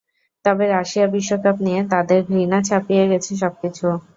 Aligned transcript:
তবে 0.45 0.65
রাশিয়া 0.67 1.07
বিশ্বকাপ 1.13 1.55
নিয়ে 1.65 1.81
তাদের 1.93 2.19
ঘৃণা 2.29 2.59
ছাপিয়ে 2.67 3.03
গেছে 3.11 3.31
সবকিছু। 3.41 3.85